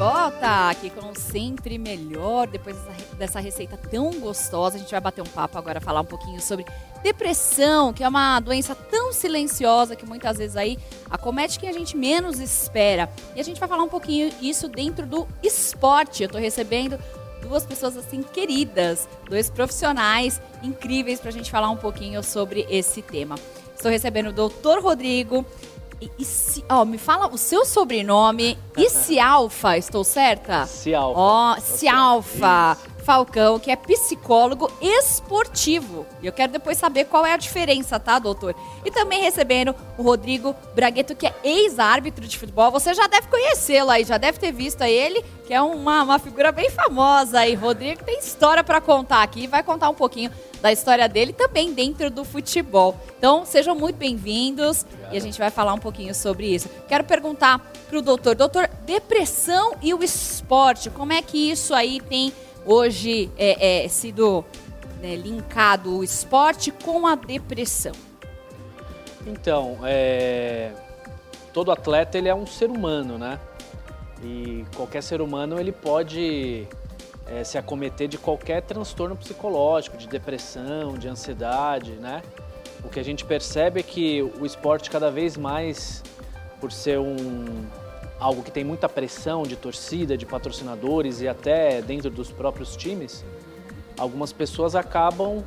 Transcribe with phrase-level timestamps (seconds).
[0.00, 2.46] volta aqui com sempre melhor.
[2.46, 2.74] Depois
[3.18, 6.64] dessa receita tão gostosa, a gente vai bater um papo agora, falar um pouquinho sobre
[7.02, 10.78] depressão, que é uma doença tão silenciosa que muitas vezes aí
[11.10, 13.10] acomete quem a gente menos espera.
[13.36, 16.22] E a gente vai falar um pouquinho isso dentro do esporte.
[16.22, 16.98] Eu tô recebendo
[17.42, 23.02] duas pessoas assim queridas, dois profissionais incríveis para a gente falar um pouquinho sobre esse
[23.02, 23.34] tema.
[23.76, 25.44] Estou recebendo o doutor Rodrigo
[26.00, 28.58] e, e se, ó, me fala o seu sobrenome.
[28.76, 30.66] E se Alfa, estou certa?
[30.66, 31.20] Se Alfa.
[31.20, 32.76] Ó, se Alfa.
[33.10, 36.06] Falcão, que é psicólogo esportivo.
[36.22, 38.54] E eu quero depois saber qual é a diferença, tá, doutor?
[38.84, 42.70] E também recebendo o Rodrigo Bragueto, que é ex-árbitro de futebol.
[42.70, 46.52] Você já deve conhecê-lo aí, já deve ter visto ele, que é uma, uma figura
[46.52, 47.56] bem famosa aí.
[47.56, 50.30] Rodrigo tem história para contar aqui, vai contar um pouquinho
[50.62, 52.94] da história dele também dentro do futebol.
[53.18, 56.70] Então, sejam muito bem-vindos e a gente vai falar um pouquinho sobre isso.
[56.86, 62.00] Quero perguntar para o doutor, doutor, depressão e o esporte, como é que isso aí
[62.00, 62.32] tem
[62.64, 64.44] hoje é, é sido
[65.00, 67.92] né, linkado o esporte com a depressão?
[69.26, 70.72] Então, é,
[71.52, 73.38] todo atleta ele é um ser humano, né?
[74.22, 76.66] E qualquer ser humano ele pode
[77.26, 82.22] é, se acometer de qualquer transtorno psicológico, de depressão, de ansiedade, né?
[82.84, 86.02] O que a gente percebe é que o esporte cada vez mais,
[86.60, 87.64] por ser um
[88.20, 93.24] algo que tem muita pressão de torcida, de patrocinadores e até dentro dos próprios times,
[93.98, 95.42] algumas pessoas acabam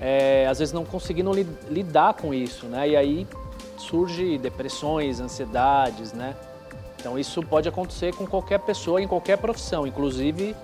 [0.00, 2.88] é, às vezes não conseguindo li lidar com isso, né?
[2.88, 3.26] E aí
[3.76, 6.34] surge depressões, ansiedades, né?
[6.98, 10.56] Então isso pode acontecer com qualquer pessoa em qualquer profissão, inclusive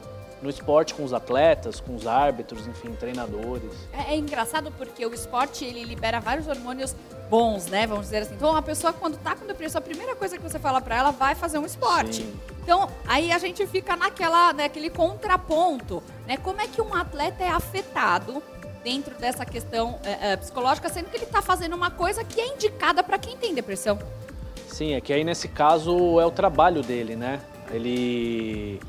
[0.43, 3.71] no esporte com os atletas, com os árbitros, enfim, treinadores.
[3.93, 6.95] É, é, engraçado porque o esporte ele libera vários hormônios
[7.31, 7.87] bons, né?
[7.87, 8.35] Vamos dizer assim.
[8.35, 11.11] Então a pessoa quando tá com depressão, a primeira coisa que você fala para ela
[11.13, 12.17] vai fazer um esporte.
[12.17, 12.35] Sim.
[12.63, 16.37] Então aí a gente fica naquela, naquele contraponto, né?
[16.37, 18.43] Como é que um atleta é afetado
[18.83, 22.49] dentro dessa questão é, é, psicológica, sendo que ele está fazendo uma coisa que é
[22.55, 23.97] indicada para quem tem depressão?
[24.67, 27.41] Sim, é que aí nesse caso é o trabalho dele, né?
[27.71, 28.81] Ele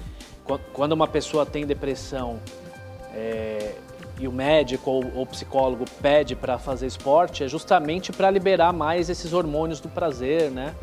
[0.73, 2.39] quando uma pessoa tem depressão
[3.13, 3.75] é,
[4.19, 9.09] e o médico ou o psicólogo pede para fazer esporte, é justamente para liberar mais
[9.09, 10.73] esses hormônios do prazer, né?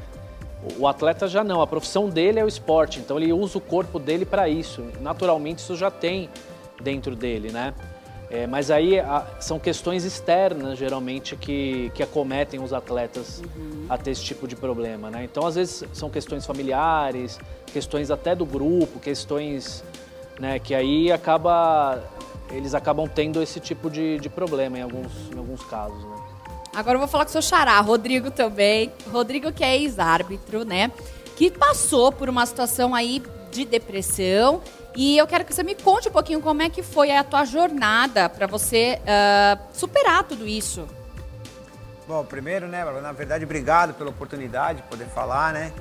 [0.78, 3.98] O atleta já não, a profissão dele é o esporte, então ele usa o corpo
[3.98, 4.84] dele para isso.
[5.00, 6.28] Naturalmente isso já tem
[6.82, 7.72] dentro dele, né?
[8.30, 13.86] É, mas aí a, são questões externas, geralmente, que, que acometem os atletas uhum.
[13.88, 15.24] a ter esse tipo de problema, né?
[15.24, 17.40] Então, às vezes, são questões familiares,
[17.72, 19.82] questões até do grupo, questões
[20.38, 22.02] né, que aí acaba,
[22.50, 26.16] eles acabam tendo esse tipo de, de problema em alguns, em alguns casos, né?
[26.72, 28.92] Agora eu vou falar com o seu xará, Rodrigo também.
[29.10, 30.92] Rodrigo que é ex-árbitro, né?
[31.36, 33.20] Que passou por uma situação aí
[33.50, 34.62] de depressão
[35.02, 37.46] e eu quero que você me conte um pouquinho como é que foi a tua
[37.46, 40.86] jornada para você uh, superar tudo isso.
[42.06, 45.72] Bom, primeiro, né, na verdade, obrigado pela oportunidade de poder falar, né?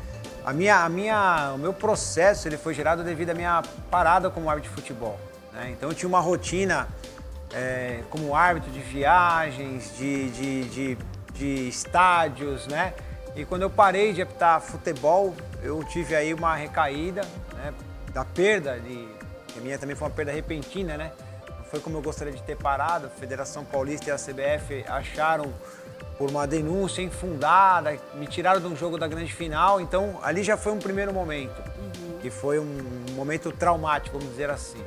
[0.45, 4.49] A minha, a minha, o meu processo ele foi gerado devido à minha parada como
[4.49, 5.19] árbitro de futebol.
[5.51, 5.71] Né?
[5.71, 6.87] Então eu tinha uma rotina
[7.53, 10.97] é, como árbitro de viagens, de, de, de,
[11.33, 12.93] de estádios, né?
[13.35, 17.21] E quando eu parei de apitar futebol, eu tive aí uma recaída?
[18.13, 19.07] Da perda, de,
[19.57, 21.11] a minha também foi uma perda repentina, né?
[21.57, 23.07] Não foi como eu gostaria de ter parado.
[23.07, 25.53] A Federação Paulista e a CBF acharam
[26.17, 29.79] por uma denúncia infundada, me tiraram de um jogo da grande final.
[29.79, 32.19] Então, ali já foi um primeiro momento, uhum.
[32.19, 32.77] que foi um
[33.15, 34.83] momento traumático, vamos dizer assim.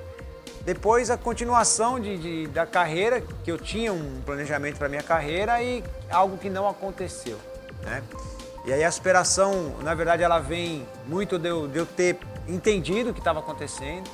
[0.65, 5.61] Depois, a continuação de, de da carreira, que eu tinha um planejamento para minha carreira
[5.62, 7.38] e algo que não aconteceu,
[7.82, 8.03] né?
[8.65, 12.16] E aí a superação, na verdade, ela vem muito de eu, de eu ter
[12.49, 14.11] entendido o que estava acontecendo,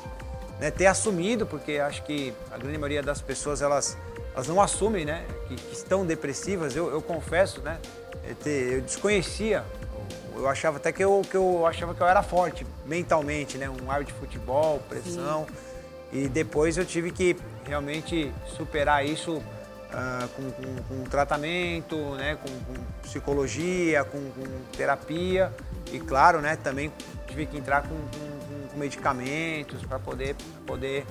[0.61, 3.97] né, ter assumido, porque acho que a grande maioria das pessoas elas,
[4.35, 6.75] elas não assumem né, que, que estão depressivas.
[6.75, 7.79] Eu, eu confesso, né,
[8.45, 9.65] eu desconhecia,
[10.35, 13.91] eu achava até que eu, que eu achava que eu era forte mentalmente, né, um
[13.91, 15.47] árbitro de futebol, pressão.
[15.47, 16.25] Sim.
[16.25, 19.43] E depois eu tive que realmente superar isso
[19.89, 24.21] Uh, com, com, com, tratamento, né, com, com psicologia, com,
[24.77, 25.51] terapia
[25.93, 26.93] e claro, né, também
[27.27, 30.37] tive que entrar com, com, com medicamentos para poder,
[30.67, 31.07] poder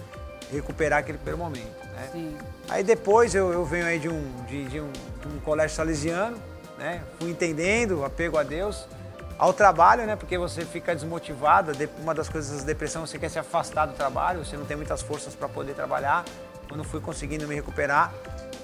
[0.51, 1.85] recuperar aquele primeiro momento.
[1.85, 2.09] Né?
[2.11, 2.37] Sim.
[2.69, 6.37] Aí depois eu, eu venho aí de um, de, de, um, de um colégio salesiano,
[6.77, 7.01] né?
[7.19, 8.87] fui entendendo, apego a Deus,
[9.37, 10.15] ao trabalho, né?
[10.15, 11.71] Porque você fica desmotivado.
[12.01, 15.01] Uma das coisas da depressão, você quer se afastar do trabalho, você não tem muitas
[15.01, 16.25] forças para poder trabalhar.
[16.67, 18.13] Quando fui conseguindo me recuperar,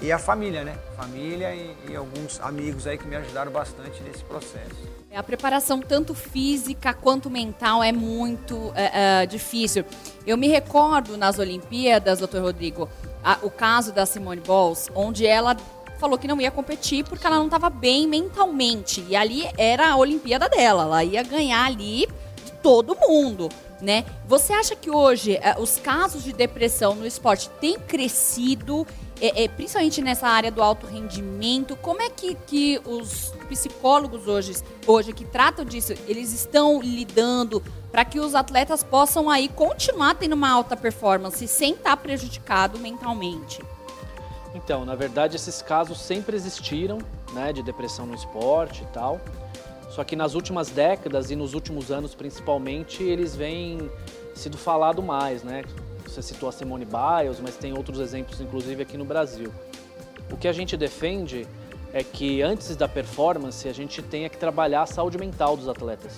[0.02, 0.78] e a família, né?
[0.98, 4.76] Família e, e, alguns amigos aí que me ajudaram bastante nesse processo.
[5.10, 9.86] É, a preparação tanto física quanto mental é muito é, é, difícil.
[10.26, 12.90] Eu me recordo nas Olimpíadas, doutor Rodrigo,
[13.24, 15.56] a, o caso da Simone Bowles, onde ela
[16.00, 19.06] falou que não ia competir porque ela não estava bem mentalmente.
[19.08, 22.08] E ali era a Olimpíada dela, ela ia ganhar ali
[22.44, 23.50] de todo mundo.
[23.82, 24.06] Né?
[24.28, 28.88] Você acha que hoje é, os casos de depressão no esporte têm crescido
[29.24, 34.62] é, é, principalmente nessa área do alto rendimento, como é que, que os psicólogos hoje,
[34.86, 40.34] hoje que tratam disso, eles estão lidando para que os atletas possam aí continuar tendo
[40.34, 43.64] uma alta performance sem estar tá prejudicado mentalmente?
[44.54, 46.98] Então, na verdade, esses casos sempre existiram,
[47.32, 49.22] né, de depressão no esporte e tal.
[49.90, 53.90] Só que nas últimas décadas e nos últimos anos, principalmente, eles vêm
[54.36, 55.64] sido falado mais, né?
[56.06, 59.52] Você citou a Simone Biles, mas tem outros exemplos, inclusive aqui no Brasil.
[60.32, 61.48] O que a gente defende
[61.94, 66.18] é que antes da performance a gente tenha que trabalhar a saúde mental dos atletas.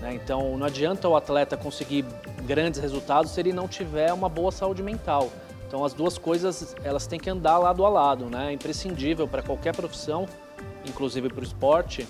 [0.00, 0.14] Né?
[0.14, 2.04] Então não adianta o atleta conseguir
[2.46, 5.30] grandes resultados se ele não tiver uma boa saúde mental.
[5.66, 8.48] Então as duas coisas elas têm que andar lado a lado, né?
[8.48, 10.26] É imprescindível para qualquer profissão,
[10.86, 12.08] inclusive para o esporte,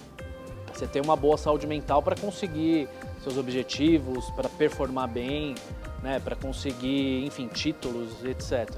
[0.73, 2.89] você ter uma boa saúde mental para conseguir
[3.25, 5.57] seus objetivos, para performar bem,
[6.03, 8.69] né, para conseguir, enfim, títulos, etc.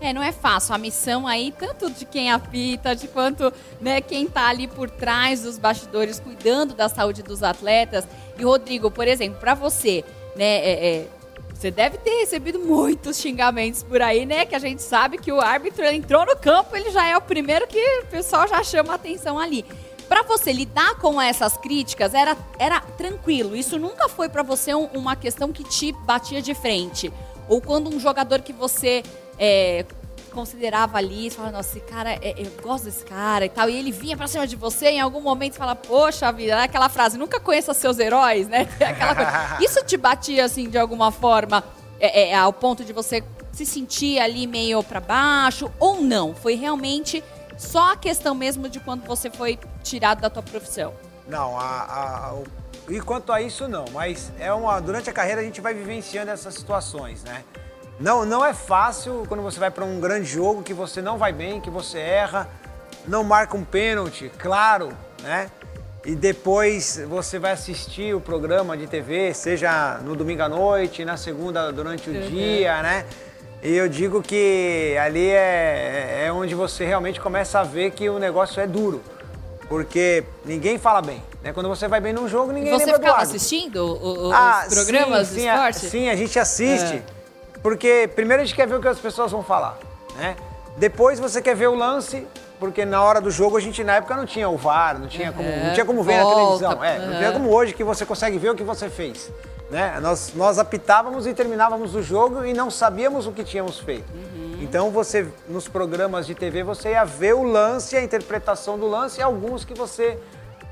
[0.00, 0.74] É, não é fácil.
[0.74, 5.42] A missão aí, tanto de quem apita, de quanto né, quem está ali por trás
[5.42, 8.06] dos bastidores, cuidando da saúde dos atletas.
[8.38, 10.02] E, Rodrigo, por exemplo, para você,
[10.34, 11.08] né, é, é,
[11.60, 14.46] você deve ter recebido muitos xingamentos por aí, né?
[14.46, 17.66] Que a gente sabe que o árbitro entrou no campo, ele já é o primeiro
[17.66, 19.66] que o pessoal já chama atenção ali.
[20.10, 23.54] Para você lidar com essas críticas, era, era tranquilo.
[23.54, 27.12] Isso nunca foi para você um, uma questão que te batia de frente.
[27.48, 29.04] Ou quando um jogador que você
[29.38, 29.86] é,
[30.32, 33.76] considerava ali, você fala, nossa, esse cara, é, eu gosto desse cara e tal, e
[33.76, 36.88] ele vinha pra cima de você, em algum momento você fala, poxa vida, é aquela
[36.88, 38.66] frase, nunca conheça seus heróis, né?
[39.62, 41.62] Isso te batia, assim, de alguma forma,
[42.00, 43.22] é, é, ao ponto de você
[43.52, 46.34] se sentir ali meio para baixo, ou não?
[46.34, 47.22] Foi realmente
[47.56, 50.92] só a questão mesmo de quando você foi tirado da tua profissão?
[51.26, 52.34] Não, a, a,
[52.88, 56.30] e quanto a isso não, mas é uma, durante a carreira a gente vai vivenciando
[56.30, 57.44] essas situações, né?
[58.00, 61.32] Não, não é fácil quando você vai para um grande jogo que você não vai
[61.32, 62.48] bem, que você erra,
[63.06, 64.90] não marca um pênalti, claro,
[65.22, 65.50] né?
[66.04, 71.18] E depois você vai assistir o programa de TV, seja no domingo à noite, na
[71.18, 72.28] segunda durante o uhum.
[72.28, 73.04] dia, né?
[73.62, 78.18] E eu digo que ali é, é onde você realmente começa a ver que o
[78.18, 79.02] negócio é duro.
[79.70, 81.22] Porque ninguém fala bem.
[81.44, 81.52] Né?
[81.52, 83.06] Quando você vai bem num jogo, ninguém você lembra do.
[83.06, 85.86] Você assistindo os ah, programas sim, sim, do esporte?
[85.86, 86.96] A, sim, a gente assiste.
[86.96, 87.02] É.
[87.62, 89.78] Porque primeiro a gente quer ver o que as pessoas vão falar.
[90.16, 90.34] Né?
[90.76, 92.26] Depois você quer ver o lance,
[92.58, 95.30] porque na hora do jogo a gente na época não tinha o VAR, não tinha
[95.30, 96.84] como, não tinha como ver Volta, na televisão.
[96.84, 99.30] É, Não tinha como hoje que você consegue ver o que você fez.
[99.70, 100.00] Né?
[100.02, 104.12] Nós, nós apitávamos e terminávamos o jogo e não sabíamos o que tínhamos feito.
[104.12, 104.39] Uhum.
[104.60, 109.18] Então você, nos programas de TV, você ia ver o lance, a interpretação do lance
[109.18, 110.18] e alguns que você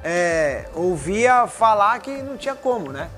[0.04, 3.08] é, ouvia falar que não tinha como, né?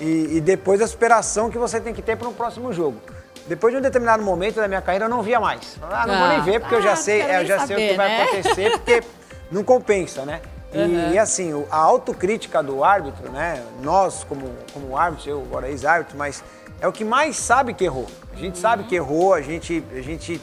[0.00, 3.00] E, e, depois a superação que você tem que ter para um próximo jogo.
[3.48, 5.76] Depois de um determinado momento da minha carreira, eu não via mais.
[5.82, 6.18] Ah, não ah.
[6.18, 7.96] vou nem ver, porque ah, eu já ah, sei, eu já saber, sei o que
[7.96, 8.22] vai né?
[8.22, 9.02] acontecer, porque
[9.50, 10.40] não compensa, né?
[10.72, 11.12] E, uhum.
[11.14, 13.64] e, assim, a autocrítica do árbitro, né?
[13.82, 16.44] Nós, como, como árbitro, eu agora ex-árbitro, mas
[16.80, 18.06] é o que mais sabe que errou.
[18.32, 18.60] A gente uhum.
[18.60, 20.40] sabe que errou, a gente, a gente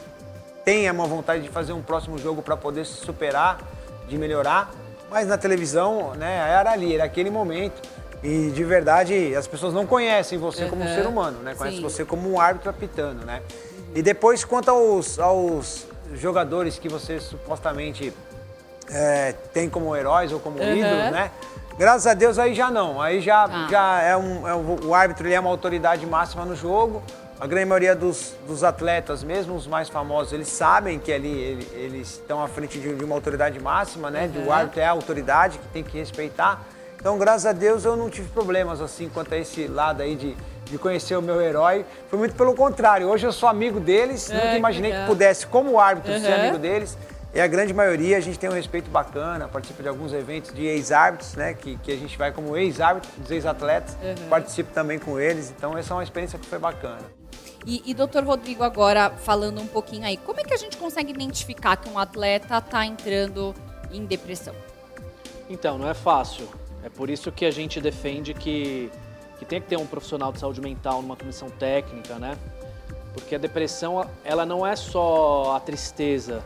[0.63, 3.59] tem uma vontade de fazer um próximo jogo para poder se superar,
[4.07, 4.71] de melhorar,
[5.09, 7.81] mas na televisão, né, era ali, era aquele momento.
[8.23, 10.69] E de verdade, as pessoas não conhecem você uhum.
[10.71, 11.53] como um ser humano, né?
[11.53, 11.83] Conhecem Sim.
[11.83, 13.41] você como um árbitro apitando, né?
[13.93, 18.11] E depois, quanto aos, aos jogadores que você supostamente
[18.89, 20.75] é, tem como heróis ou como uhum.
[20.75, 21.29] ídolos, né?
[21.77, 23.01] Graças a Deus aí já não.
[23.01, 23.67] Aí já, ah.
[23.69, 27.03] já é, um, é um, o árbitro ele é uma autoridade máxima no jogo.
[27.37, 31.67] A grande maioria dos, dos atletas, mesmo os mais famosos, eles sabem que ali ele,
[31.73, 34.31] eles estão à frente de, de, uma autoridade máxima, né?
[34.33, 34.47] Uhum.
[34.47, 36.61] O árbitro é a autoridade que tem que respeitar.
[36.97, 40.35] Então, graças a Deus, eu não tive problemas assim quanto a esse lado aí de,
[40.63, 41.85] de conhecer o meu herói.
[42.09, 43.09] Foi muito pelo contrário.
[43.09, 46.21] Hoje eu sou amigo deles, é, nunca imaginei que, que pudesse, como árbitro, uhum.
[46.21, 46.97] ser amigo deles.
[47.35, 50.65] E a grande maioria a gente tem um respeito bacana, participa de alguns eventos de
[50.67, 51.53] ex-árbitros, né?
[51.53, 54.29] Que, que a gente vai como ex-árbitro, dos ex-atletas, uhum.
[54.29, 55.53] participo também com eles.
[55.55, 57.03] Então essa é uma experiência que foi bacana.
[57.65, 61.11] E, e doutor Rodrigo, agora falando um pouquinho aí, como é que a gente consegue
[61.11, 63.53] identificar que um atleta está entrando
[63.91, 64.55] em depressão?
[65.49, 66.47] Então, não é fácil.
[66.85, 68.89] É por isso que a gente defende que,
[69.39, 72.37] que tem que ter um profissional de saúde mental numa comissão técnica, né?
[73.13, 76.41] Porque a depressão, ela não é só a tristeza.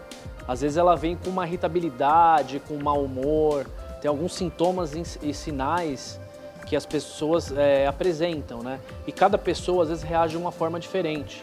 [0.49, 3.67] Às vezes ela vem com uma irritabilidade, com mau humor,
[4.01, 6.19] tem alguns sintomas e sinais
[6.65, 8.79] que as pessoas é, apresentam, né?
[9.05, 11.39] E cada pessoa às vezes reage de uma forma diferente.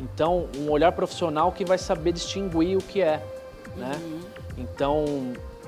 [0.00, 3.20] Então, um olhar profissional que vai saber distinguir o que é,
[3.74, 4.00] né?
[4.00, 4.20] Uhum.
[4.58, 5.04] Então,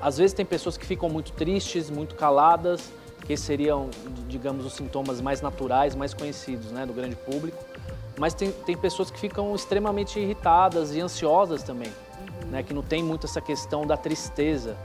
[0.01, 2.93] às vezes tem pessoas que ficam muito tristes, muito caladas,
[3.27, 3.89] que seriam,
[4.29, 7.61] digamos, os sintomas mais naturais, mais conhecidos, né, do grande público.
[8.17, 11.91] Mas tem, tem pessoas que ficam extremamente irritadas e ansiosas também.
[12.49, 14.75] Né, que não tem muito essa questão da tristeza.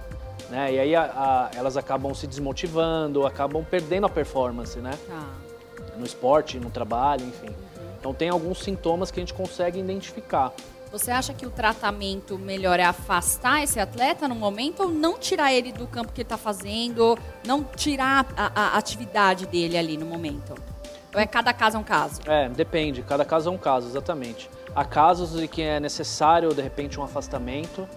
[0.51, 0.75] Né?
[0.75, 4.93] E aí a, a, elas acabam se desmotivando, acabam perdendo a performance, né?
[5.11, 5.33] Ah.
[5.97, 7.49] No esporte, no trabalho, enfim.
[7.49, 7.91] Uhum.
[7.99, 10.53] Então tem alguns sintomas que a gente consegue identificar.
[10.95, 15.53] Você acha que o tratamento melhor é afastar esse atleta no momento ou não tirar
[15.53, 20.07] ele do campo que ele está fazendo, não tirar a, a, atividade dele ali no
[20.07, 20.55] momento?
[21.13, 22.21] Ou é cada caso é um caso?
[22.27, 24.49] É, depende, cada caso é um caso, exatamente.
[24.75, 27.89] Há casos em que é necessário, de repente, um afastamento,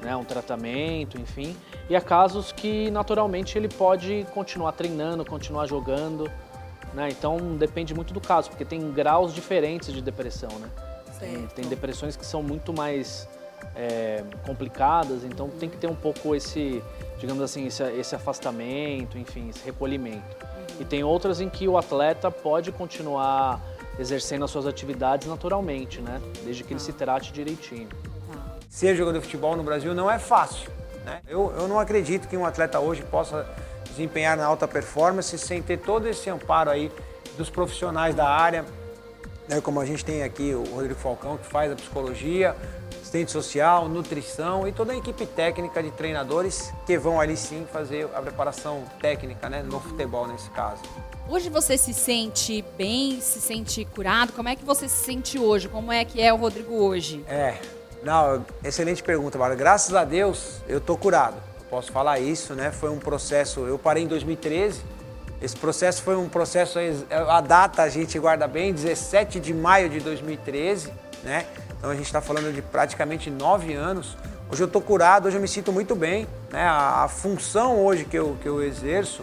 [0.00, 1.56] né, um tratamento, enfim.
[1.88, 6.30] E há casos que, naturalmente, ele pode continuar treinando, continuar jogando.
[6.92, 7.08] Né?
[7.10, 10.68] Então, depende muito do caso, porque tem graus diferentes de depressão, né?
[11.18, 13.28] Tem, tem, depressões que são muito mais
[13.74, 16.80] é, complicadas, então tem que ter um pouco esse,
[17.18, 20.22] digamos assim, esse, esse afastamento, enfim, esse recolhimento.
[20.40, 20.76] Uhum.
[20.80, 23.60] E tem outras em que o atleta pode continuar
[23.98, 26.20] exercendo as suas atividades naturalmente, né?
[26.44, 27.88] Desde que ele se trate direitinho.
[28.68, 30.70] Ser jogador de futebol no Brasil não é fácil.
[31.04, 31.20] Né?
[31.26, 33.46] Eu, eu não acredito que um atleta hoje possa
[33.88, 36.92] desempenhar na alta performance sem ter todo esse amparo aí
[37.36, 38.64] dos profissionais da área,
[39.48, 42.54] né, como a gente tem aqui o Rodrigo Falcão, que faz a psicologia,
[43.08, 48.06] assistente social, nutrição e toda a equipe técnica de treinadores que vão ali sim fazer
[48.14, 50.82] a preparação técnica né, no futebol nesse caso.
[51.26, 54.32] Hoje você se sente bem, se sente curado?
[54.34, 55.68] Como é que você se sente hoje?
[55.68, 57.24] Como é que é o Rodrigo hoje?
[57.26, 57.56] É,
[58.02, 59.58] não, excelente pergunta, Bárbara.
[59.58, 61.36] Graças a Deus eu tô curado.
[61.60, 62.70] Eu posso falar isso, né?
[62.70, 64.82] Foi um processo, eu parei em 2013,
[65.40, 66.78] esse processo foi um processo,
[67.10, 71.46] a data a gente guarda bem, 17 de maio de 2013, né?
[71.78, 74.16] Então a gente está falando de praticamente nove anos.
[74.50, 76.26] Hoje eu estou curado, hoje eu me sinto muito bem.
[76.50, 76.62] Né?
[76.62, 79.22] A, a, função hoje que eu, que eu exerço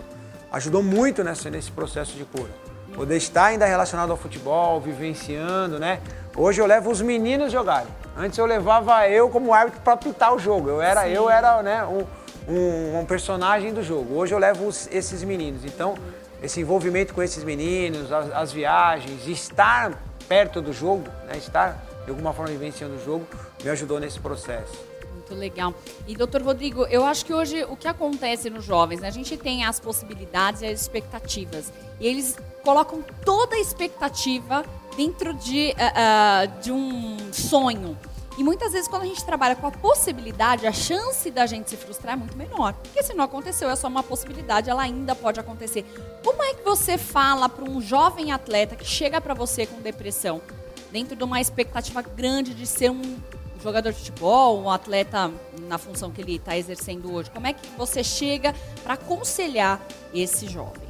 [0.51, 2.49] ajudou muito nessa, nesse processo de cura.
[2.93, 5.99] Poder estar ainda relacionado ao futebol, vivenciando, né?
[6.33, 7.87] Hoje eu levo os meninos jogarem.
[8.17, 10.69] Antes eu levava eu como árbitro para pitar o jogo.
[10.69, 12.05] Eu era, eu era né, um,
[12.47, 14.15] um, um personagem do jogo.
[14.15, 15.65] Hoje eu levo os, esses meninos.
[15.65, 15.95] Então,
[16.41, 22.11] esse envolvimento com esses meninos, as, as, viagens, estar perto do jogo, né, estar de
[22.11, 23.27] alguma forma vivenciando o jogo,
[23.63, 24.77] me ajudou nesse processo.
[25.11, 25.73] Muito legal.
[26.07, 29.35] E, doutor Rodrigo, eu acho que hoje o que acontece nos jovens, né, a gente
[29.35, 31.73] tem as possibilidades e as expectativas.
[31.99, 34.63] E eles colocam toda a expectativa
[34.95, 37.97] dentro de, uh, uh, de um sonho.
[38.37, 41.77] E muitas vezes, quando a gente trabalha com a possibilidade, a chance da gente se
[41.77, 42.73] frustrar é muito menor.
[42.73, 45.85] Porque se não aconteceu, é só uma possibilidade, ela ainda pode acontecer.
[46.21, 50.41] Como é que você fala para um jovem atleta que chega para você com depressão,
[50.91, 53.17] dentro de uma expectativa grande de ser um
[53.61, 57.31] jogador de futebol, um atleta na função que ele está exercendo hoje?
[57.31, 59.81] Como é que você chega para aconselhar
[60.13, 60.87] esse jovem?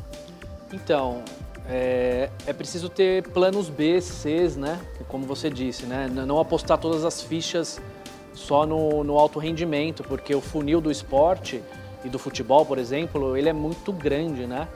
[0.74, 1.24] Então,
[1.68, 4.80] é, é, preciso ter planos B, Cs, né?
[5.08, 6.08] Como você disse, né?
[6.08, 7.82] Não apostar todas as fichas
[8.34, 11.64] só no, no alto rendimento, porque o funil do esporte
[12.04, 14.68] e do futebol, por exemplo, ele é muito grande, né?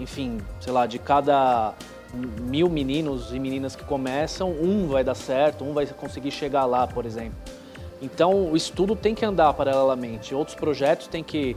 [0.00, 1.74] Enfim, sei lá, de cada
[2.14, 6.86] mil meninos e meninas que começam, um vai dar certo, um vai conseguir chegar lá,
[6.86, 7.36] por exemplo.
[8.00, 11.56] Então, o estudo tem que andar paralelamente, outros projetos têm que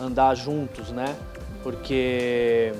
[0.00, 1.16] andar juntos, né?
[1.62, 2.72] Porque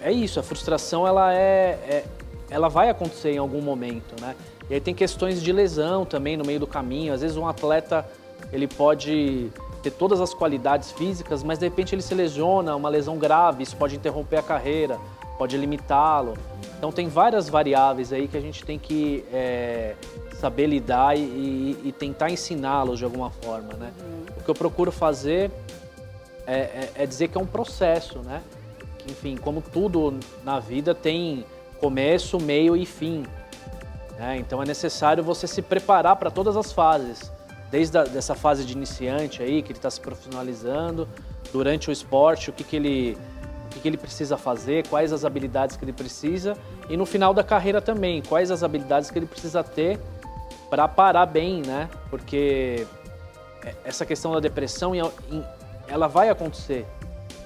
[0.00, 2.04] é isso, a frustração ela é, é,
[2.48, 4.34] ela vai acontecer em algum momento, né?
[4.68, 7.12] E aí tem questões de lesão também no meio do caminho.
[7.12, 8.06] Às vezes um atleta
[8.52, 9.50] ele pode
[9.82, 13.76] ter todas as qualidades físicas, mas de repente ele se lesiona, uma lesão grave, isso
[13.76, 14.98] pode interromper a carreira,
[15.40, 16.34] pode limitá-lo.
[16.76, 19.94] Então tem várias variáveis aí que a gente tem que é,
[20.34, 23.90] saber lidar e, e, e tentar ensiná-los de alguma forma, né?
[23.98, 24.24] Uhum.
[24.38, 25.50] O que eu procuro fazer
[26.46, 28.42] é, é, é dizer que é um processo, né?
[29.08, 31.46] enfim, como tudo na vida tem
[31.78, 33.24] começo, meio e fim.
[34.18, 34.36] Né?
[34.36, 37.32] Então é necessário você se preparar para todas as fases,
[37.70, 41.08] desde a, dessa fase de iniciante aí, que ele está se profissionalizando,
[41.50, 43.18] durante o esporte, o que, que ele
[43.76, 46.56] o que, ele precisa fazer, quais as habilidades que ele precisa
[46.88, 49.98] e no final da carreira também, quais as habilidades que ele precisa ter
[50.68, 51.88] para parar bem, né?
[52.10, 52.86] Porque
[53.84, 54.92] essa questão da depressão,
[55.86, 56.86] ela vai acontecer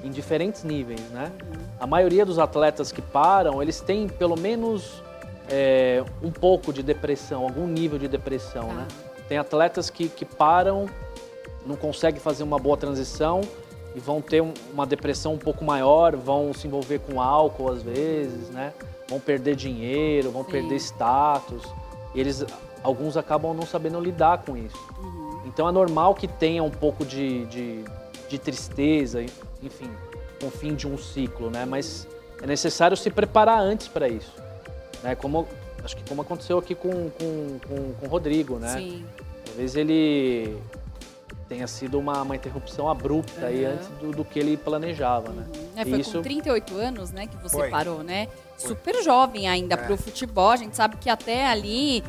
[0.03, 1.33] em diferentes níveis, né?
[1.81, 5.03] A maioria dos atletas que param, eles têm pelo menos
[5.49, 8.75] é, um pouco de depressão, algum nível de depressão, Tá.
[8.75, 8.89] né?
[9.29, 10.87] Tem atletas que, que param,
[11.67, 13.41] não conseguem fazer uma boa transição
[13.95, 17.83] e vão ter um- uma depressão um pouco maior, vão se envolver com álcool às
[17.83, 18.73] vezes, né?
[19.09, 20.51] Vão perder dinheiro, vão Sim.
[20.51, 21.63] perder status.
[22.15, 22.45] E eles,
[22.83, 24.77] alguns acabam não sabendo lidar com isso.
[25.01, 25.43] Uhum.
[25.47, 27.85] Então é normal que tenha um pouco de, de,
[28.29, 29.23] de tristeza,
[29.63, 29.91] enfim,
[30.41, 31.65] com o fim de um ciclo, né?
[31.65, 32.09] Mas
[32.43, 34.33] é necessário se preparar antes para isso,
[35.03, 35.15] né?
[35.15, 35.47] Como
[35.85, 38.75] acho que como aconteceu aqui com com, com, com o Rodrigo, né?
[38.79, 39.05] Sim.
[39.45, 40.57] Talvez ele
[41.49, 43.75] tenha sido uma, uma interrupção abrupta aí Aham.
[43.75, 45.47] antes do, do que ele planejava, né?
[45.77, 47.71] É, foi Isso com 38 anos, né, que você Foi.
[47.71, 48.29] parou, né?
[48.57, 49.79] Super jovem ainda É.
[49.79, 50.51] pro futebol.
[50.51, 52.03] A gente sabe que até ali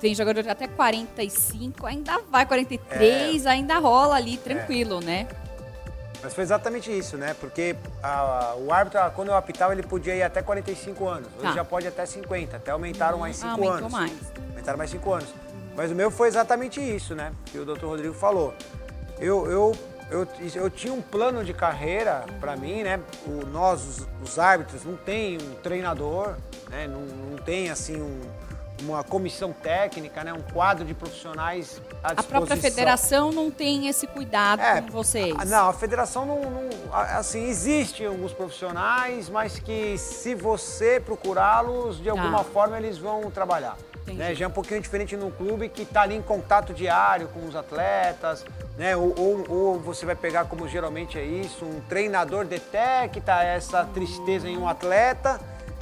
[0.00, 3.50] tem jogador de até 45, ainda vai, 43, É.
[3.50, 5.28] ainda rola ali, tranquilo, né?
[6.22, 7.34] Mas foi exatamente isso, né?
[7.40, 11.28] Porque a- o árbitro, quando eu apitava, ele podia ir até 45 anos.
[11.36, 11.52] Hoje Tá.
[11.52, 12.58] já pode até 50.
[12.58, 13.92] Até aumentaram mais 5 aumentou anos.
[13.92, 14.12] mais.
[14.50, 15.28] Aumentaram mais 5 anos.
[15.76, 17.32] Mas o meu foi exatamente isso, né?
[17.46, 18.52] Que o doutor Rodrigo falou.
[19.20, 19.76] Eu, eu,
[20.10, 23.00] eu, eu tinha um plano de carreira para mim, né?
[23.26, 26.34] O, nós, os, os árbitros, não tem um treinador,
[26.68, 26.86] né?
[26.88, 28.20] Não, não tem, assim, um-
[28.82, 30.32] uma comissão técnica, né?
[30.32, 32.24] Um quadro de profissionais à A disposição.
[32.46, 35.34] própria federação não tem esse cuidado É, com vocês.
[35.38, 40.98] a- Não, a federação não, não- a- Assim, existem alguns profissionais, mas que se você
[40.98, 43.76] procurá-los, de alguma forma eles vão trabalhar.
[44.04, 44.18] Entendi.
[44.18, 44.34] Né?
[44.34, 47.54] Já é um pouquinho diferente no clube que está ali em contato diário com os
[47.54, 48.46] atletas,
[48.80, 48.96] né?
[48.96, 54.48] Ou, ou- ou você vai pegar, como geralmente é isso, um treinador detecta essa tristeza
[54.48, 55.38] em um atleta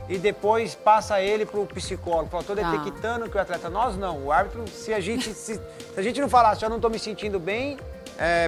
[0.09, 2.29] e depois passa ele para o psicólogo.
[2.29, 2.71] Fala, estou Tá.
[2.73, 3.71] detectando que o atleta.
[3.71, 4.25] Nós não.
[4.25, 5.61] O árbitro, se a gente, se, se
[5.97, 7.79] a gente não falasse, eu não estou me sentindo bem,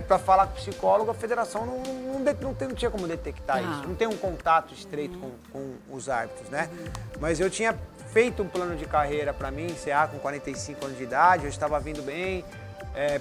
[0.09, 3.63] para falar com o psicólogo, a federação não, não, não tem- não tinha como detectar
[3.63, 3.63] Tá.
[3.63, 3.87] isso.
[3.87, 6.69] Não tem um contato estreito com, com os árbitros, né?
[7.21, 7.79] Mas eu tinha
[8.13, 11.79] feito um plano de carreira para mim, encerrar com 45 anos de idade, eu estava
[11.79, 12.45] vindo bem.
[12.97, 13.21] é,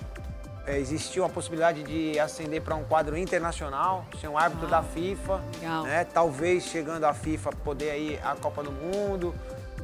[0.69, 5.41] é, existiu a possibilidade de ascender para um quadro internacional, ser um árbitro da FIFA,
[5.59, 5.83] Legal.
[5.83, 6.03] né?
[6.13, 9.33] Talvez chegando à FIFA poder ir à Copa do Mundo.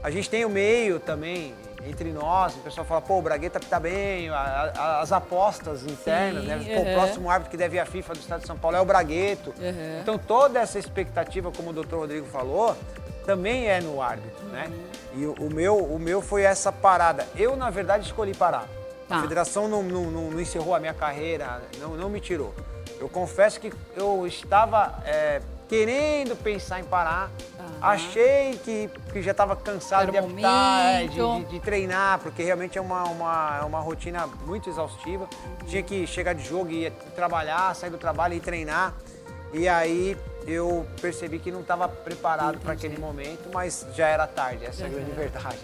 [0.03, 1.55] A gente tem o meio também
[1.87, 6.41] entre nós, o pessoal fala, pô, o Bragueta tá bem, a- a- as apostas internas,
[6.43, 6.75] Sim, né?
[6.75, 8.81] Pô, o próximo árbitro que deve ir à FIFA do Estado de São Paulo é
[8.81, 9.51] o Bragueto.
[9.59, 9.99] Uhum.
[10.01, 12.75] Então toda essa expectativa, como o doutor Rodrigo falou,
[13.25, 14.67] também é no árbitro, né?
[14.67, 15.21] Uhum.
[15.21, 17.27] E o, o meu, o meu foi essa parada.
[17.35, 18.67] Eu, na verdade, escolhi parar.
[19.07, 19.17] Tá.
[19.17, 22.53] A federação não, não- não- encerrou a minha carreira, não, não me tirou.
[22.99, 27.29] Eu confesso que eu estava é, querendo pensar em parar.
[27.81, 32.41] Achei que, que já estava cansado de o apitar, é, de, de- de treinar, porque
[32.41, 35.27] realmente é uma, uma, é uma rotina muito exaustiva.
[35.67, 38.93] Tinha que chegar de jogo e ir trabalhar, sair do trabalho e treinar.
[39.53, 44.65] E aí eu percebi que não estava preparado para aquele momento, mas já era tarde,
[44.65, 45.59] essa é a grande verdade.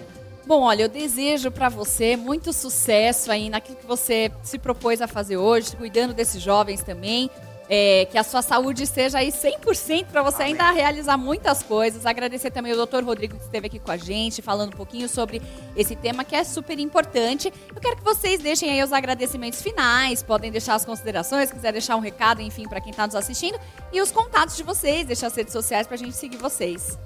[0.46, 5.08] Bom, olha, eu desejo pra você muito sucesso aí naquilo que você se propôs a
[5.08, 7.30] fazer hoje, cuidando desses jovens também.
[7.74, 10.48] É, que a sua saúde esteja aí 100% para você Amém.
[10.48, 12.06] ainda realizar muitas coisas.
[12.06, 13.02] Agradecer também o Dr.
[13.02, 15.42] Rodrigo que esteve aqui com a gente, falando um pouquinho sobre
[15.74, 17.54] esse tema que é super importante.
[17.74, 21.72] Eu quero que vocês deixem aí os agradecimentos finais, podem deixar as considerações, se quiser
[21.72, 23.58] deixar um recado, enfim, para quem está nos assistindo,
[23.94, 27.00] e os contatos de vocês, deixar as redes sociais para a gente seguir vocês.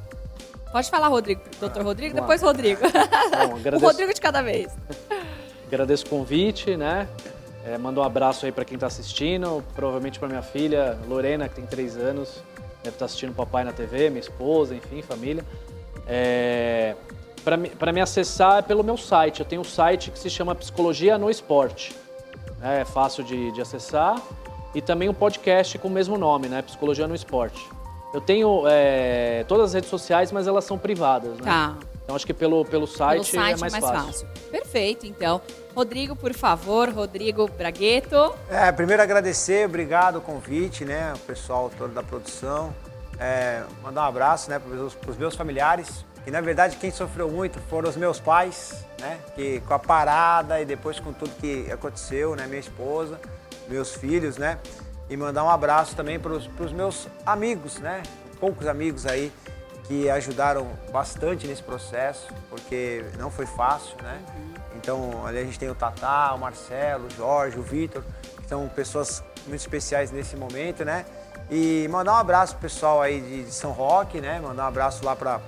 [0.76, 1.40] Pode falar, Rodrigo.
[1.58, 1.84] Dr.
[1.84, 2.82] Rodrigo, Vamos depois Rodrigo.
[2.82, 4.76] Bom, O agradeço, Rodrigo de cada vez.
[5.66, 7.08] agradeço o convite, né?
[7.66, 11.56] É, mando um abraço aí para quem está assistindo, provavelmente para minha filha Lorena, que
[11.56, 12.44] tem três anos,
[12.84, 15.46] deve estar assistindo o papai na TV, minha esposa, enfim, família.
[16.06, 16.94] É,
[17.80, 19.40] para me acessar é pelo meu site.
[19.40, 21.96] Eu tenho um site que se chama Psicologia no Esporte.
[22.60, 22.82] né?
[22.82, 24.22] É fácil de, de acessar.
[24.74, 26.62] E também um podcast com o mesmo nome, né?
[26.62, 27.66] Psicologia no Esporte.
[28.16, 31.44] Eu tenho é, todas as redes sociais, mas elas são privadas, né?
[31.44, 31.76] Tá.
[32.02, 34.26] Então acho que pelo, pelo site, Pelo site é mais, fácil.
[34.50, 35.42] Perfeito, então.
[35.76, 38.34] Rodrigo, por favor, Rodrigo Bragueto.
[38.50, 42.74] É, primeiro agradecer, obrigado o convite, né, o pessoal todo da produção.
[43.20, 46.06] É, mandar um abraço, né, para os meus familiares.
[46.26, 50.62] E na verdade quem sofreu muito foram os meus pais, né, que com a parada
[50.62, 53.20] e depois com tudo que aconteceu, né, minha esposa,
[53.68, 54.58] meus filhos, né.
[55.10, 58.02] E mandar um abraço também para os meus amigos, né,
[58.40, 59.32] poucos amigos aí
[59.88, 64.20] que ajudaram bastante nesse processo, porque não foi fácil, né?
[64.76, 68.04] Então, ali a gente tem o Tatá, o Marcelo, o Jorge, o Vitor,
[68.42, 71.06] que são pessoas muito especiais nesse momento, né?
[71.50, 74.40] E mandar um abraço pro pessoal aí de, de São Roque, né?
[74.40, 75.40] Mandar um abraço lá para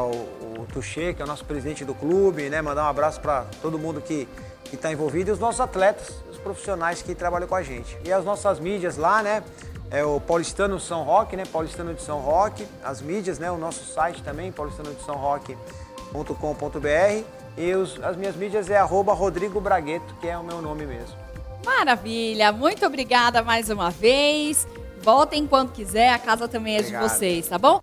[0.00, 2.62] o, o Tuxê, que é o nosso presidente do clube, né?
[2.62, 4.28] Mandar um abraço para todo mundo que
[4.64, 7.96] que está envolvido e os nossos atletas, os profissionais que trabalham com a gente.
[8.04, 9.42] E as nossas mídias lá, né?
[9.90, 11.44] É o Paulistano São Roque, né?
[11.44, 13.50] Paulistano de São Roque, as mídias, né?
[13.50, 17.24] O nosso site também, paulistano de São Roque.com.br.
[17.56, 21.14] E os, as minhas mídias é arroba Rodrigo Bragueto, que é o meu nome mesmo.
[21.64, 24.66] Maravilha, muito obrigada mais uma vez.
[25.02, 27.02] Voltem quando quiser, a casa também é Obrigado.
[27.02, 27.80] de vocês, tá bom?